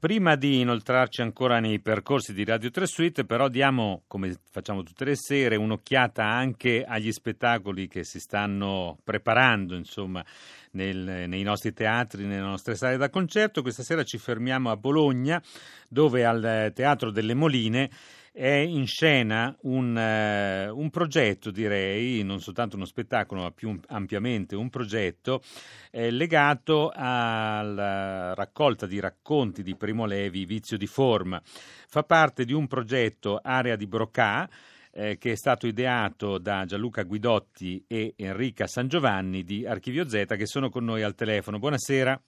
[0.00, 5.04] Prima di inoltrarci ancora nei percorsi di Radio 3 Suite, però diamo, come facciamo tutte
[5.04, 10.24] le sere, un'occhiata anche agli spettacoli che si stanno preparando, insomma,
[10.70, 13.60] nel, nei nostri teatri, nelle nostre sale da concerto.
[13.60, 15.42] Questa sera ci fermiamo a Bologna,
[15.88, 17.90] dove al Teatro delle Moline
[18.38, 24.54] è in scena un, uh, un, progetto, direi, non soltanto uno spettacolo, ma più ampiamente
[24.54, 25.42] un progetto
[25.90, 31.42] eh, legato alla raccolta di racconti di Primo Levi, Vizio di forma.
[31.44, 34.48] Fa parte di un progetto Area di Brocà.
[34.90, 40.24] Eh, che è stato ideato da Gianluca Guidotti e Enrica San Giovanni di Archivio Z
[40.26, 41.58] che sono con noi al telefono.
[41.58, 42.20] Buonasera.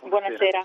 [0.00, 0.64] Buonasera.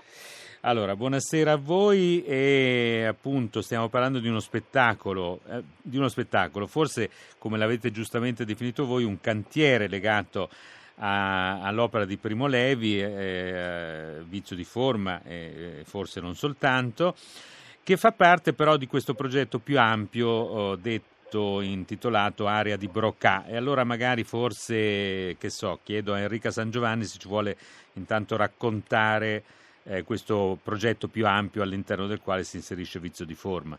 [0.66, 6.66] Allora, buonasera a voi e appunto stiamo parlando di uno spettacolo, eh, di uno spettacolo,
[6.66, 7.08] forse
[7.38, 10.50] come l'avete giustamente definito voi, un cantiere legato
[10.96, 17.14] a, all'opera di Primo Levi, eh, Vizio di forma, eh, forse non soltanto,
[17.84, 23.46] che fa parte però di questo progetto più ampio oh, detto intitolato Area di Brocà.
[23.46, 27.56] E allora magari forse, che so, chiedo a Enrica San Giovanni se ci vuole
[27.92, 29.44] intanto raccontare
[29.88, 33.78] eh, questo progetto più ampio all'interno del quale si inserisce Vizio di Forma.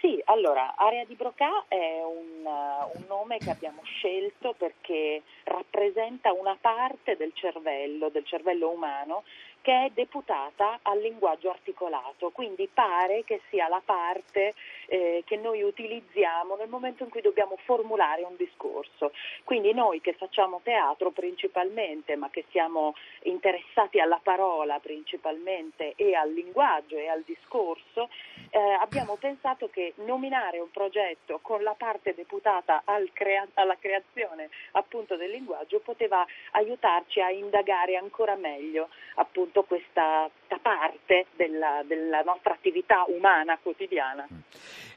[0.00, 6.32] Sì, allora, Area di Brocà è un, uh, un, nome che abbiamo scelto perché rappresenta
[6.32, 9.24] una parte del cervello, del cervello umano,
[9.68, 14.54] che è deputata al linguaggio articolato, quindi pare che sia la parte
[14.86, 19.12] eh, che noi utilizziamo nel momento in cui dobbiamo formulare un discorso.
[19.44, 22.94] Quindi noi che facciamo teatro principalmente, ma che siamo
[23.24, 28.08] interessati alla parola principalmente e al linguaggio e al discorso,
[28.48, 34.48] eh, abbiamo pensato che nominare un progetto con la parte deputata al crea- alla creazione
[34.72, 42.22] appunto del linguaggio poteva aiutarci a indagare ancora meglio appunto questa, questa parte della, della
[42.22, 44.26] nostra attività umana quotidiana.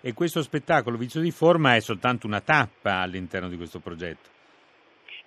[0.01, 4.29] E questo spettacolo Vizio di Forma è soltanto una tappa all'interno di questo progetto?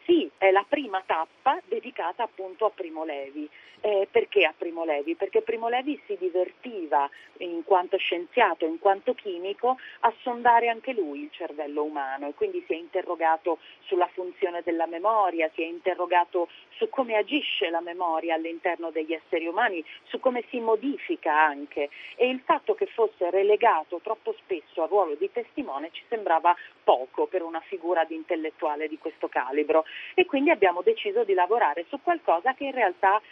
[0.04, 3.48] Sì, è la prima tappa dedicata appunto a Primo Levi.
[3.80, 5.14] Eh, perché a Primo Levi?
[5.14, 11.22] Perché Primo Levi si divertiva in quanto scienziato, in quanto chimico, a sondare anche lui
[11.22, 16.48] il cervello umano e quindi si è interrogato sulla funzione della memoria, si è interrogato
[16.76, 22.28] su come agisce la memoria all'interno degli esseri umani, su come si modifica anche e
[22.28, 27.42] il fatto che fosse relegato troppo spesso al ruolo di testimone ci sembrava poco per
[27.42, 29.84] una figura di intellettuale di questo calibro
[30.14, 33.22] e quindi abbiamo deciso di lavorare su qualcosa che in realtà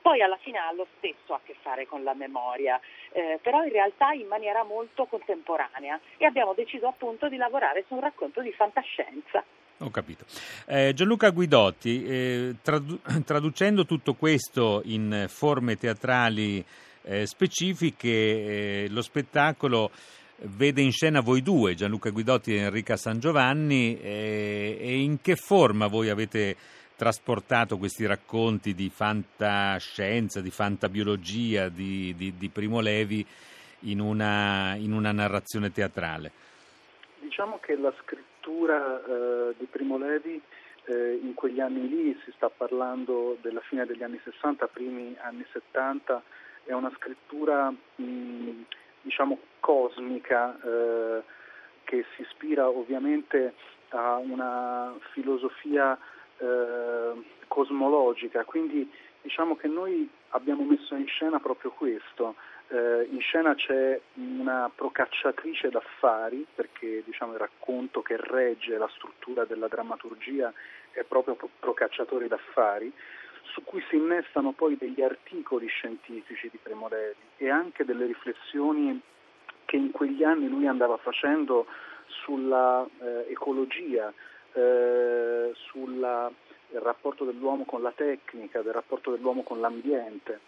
[0.00, 2.80] poi alla fine ha lo stesso a che fare con la memoria,
[3.12, 7.92] eh, però in realtà in maniera molto contemporanea e abbiamo deciso appunto di lavorare su
[7.92, 9.44] un racconto di fantascienza.
[9.80, 10.24] Ho capito.
[10.66, 16.64] Eh, Gianluca Guidotti, eh, tradu- traducendo tutto questo in forme teatrali
[17.02, 19.90] eh, specifiche, eh, lo spettacolo
[20.42, 25.36] vede in scena voi due, Gianluca Guidotti e Enrica San Giovanni, eh, e in che
[25.36, 26.56] forma voi avete
[26.96, 33.24] trasportato questi racconti di fantascienza, di fantabiologia di, di, di Primo Levi
[33.84, 36.30] in una, in una, narrazione teatrale?
[37.20, 40.40] Diciamo che la scrittura eh, di Primo Levi
[40.84, 45.46] eh, in quegli anni lì, si sta parlando della fine degli anni 60, primi anni
[45.52, 46.22] 70,
[46.64, 48.64] è una scrittura mh,
[49.02, 51.22] diciamo cosmica eh,
[51.84, 53.54] che si ispira ovviamente
[53.90, 55.98] a una filosofia
[56.38, 57.12] eh,
[57.48, 58.90] cosmologica, quindi
[59.22, 62.36] diciamo che noi abbiamo messo in scena proprio questo.
[62.68, 69.44] Eh, in scena c'è una procacciatrice d'affari, perché diciamo, il racconto che regge la struttura
[69.44, 70.52] della drammaturgia
[70.92, 72.92] è proprio procacciatori d'affari,
[73.52, 79.00] su cui si innestano poi degli articoli scientifici di Primo Levi e anche delle riflessioni
[79.64, 81.66] che in quegli anni lui andava facendo
[82.24, 84.12] sulla eh, ecologia,
[84.52, 86.30] eh, sul
[86.72, 90.40] rapporto dell'uomo con la tecnica, del rapporto dell'uomo con l'ambiente.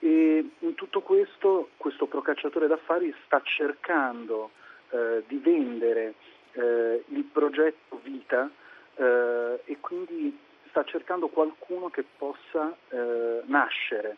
[0.00, 4.50] E in tutto questo, questo procacciatore d'affari sta cercando
[4.90, 6.14] eh, di vendere
[6.52, 8.48] eh, il progetto vita
[8.94, 10.36] eh, e quindi
[10.68, 14.16] sta cercando qualcuno che possa eh, nascere.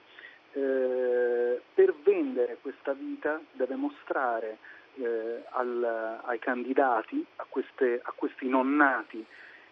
[0.52, 4.58] Eh, per vendere questa vita deve mostrare
[4.94, 9.24] eh, al, ai candidati, a, queste, a, questi non nati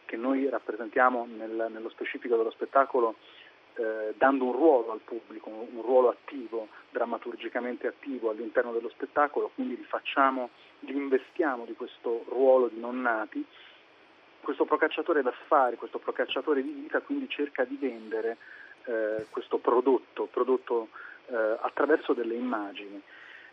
[0.04, 3.16] che noi rappresentiamo nel, nello specifico dello spettacolo,
[3.74, 9.76] eh, dando un ruolo al pubblico, un ruolo attivo, drammaturgicamente attivo all'interno dello spettacolo, quindi
[9.76, 13.44] li facciamo, li investiamo di questo ruolo di non nati.
[14.48, 18.38] Questo procacciatore d'affari, questo procacciatore di vita quindi cerca di vendere
[18.84, 20.88] eh, questo prodotto, prodotto
[21.26, 22.98] eh, attraverso delle immagini.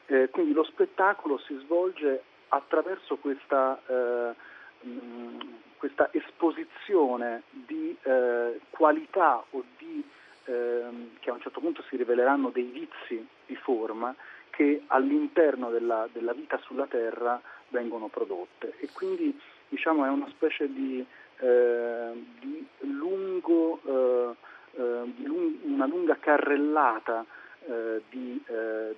[0.06, 5.38] Eh, quindi lo spettacolo si svolge attraverso questa, eh, mh,
[5.76, 10.02] questa esposizione di eh, qualità o di,
[10.46, 14.16] ehm, che a un certo punto si riveleranno dei vizi di forma
[14.50, 19.38] che all'interno della, della vita sulla Terra vengono prodotte e quindi
[19.70, 21.06] diciamo, è una specie di,
[21.40, 24.36] eh, di lungo, eh,
[24.80, 27.26] eh, lung- una lunga carrellata
[27.68, 28.44] eh, di,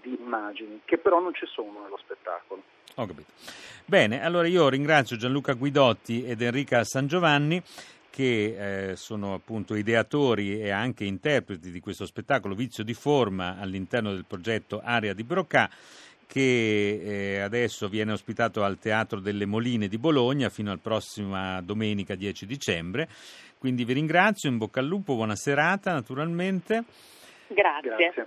[0.02, 2.62] di immagini che però non ci sono nello spettacolo.
[2.96, 3.32] Ho capito.
[3.86, 7.62] Bene, allora io ringrazio Gianluca Guidotti ed Enrica San Giovanni
[8.18, 14.12] che eh, sono appunto ideatori e anche interpreti di questo spettacolo Vizio di forma all'interno
[14.12, 15.70] del progetto Area di Brocà
[16.28, 22.16] che eh, adesso viene ospitato al Teatro delle Moline di Bologna fino alla prossima domenica
[22.16, 23.08] 10 dicembre.
[23.58, 26.84] Quindi vi ringrazio, in bocca al lupo, buona serata naturalmente.
[27.48, 27.96] Grazie.
[27.96, 28.26] Grazie.